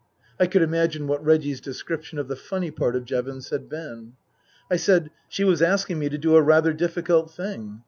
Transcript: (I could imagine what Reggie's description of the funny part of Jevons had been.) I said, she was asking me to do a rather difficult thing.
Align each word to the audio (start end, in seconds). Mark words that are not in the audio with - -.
(I 0.39 0.47
could 0.47 0.63
imagine 0.63 1.05
what 1.05 1.23
Reggie's 1.23 1.61
description 1.61 2.17
of 2.17 2.27
the 2.27 2.35
funny 2.35 2.71
part 2.71 2.95
of 2.95 3.05
Jevons 3.05 3.51
had 3.51 3.69
been.) 3.69 4.13
I 4.71 4.75
said, 4.77 5.11
she 5.29 5.43
was 5.43 5.61
asking 5.61 5.99
me 5.99 6.09
to 6.09 6.17
do 6.17 6.33
a 6.35 6.41
rather 6.41 6.73
difficult 6.73 7.29
thing. 7.29 7.79